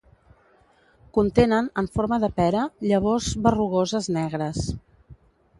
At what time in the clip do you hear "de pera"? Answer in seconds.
2.25-2.63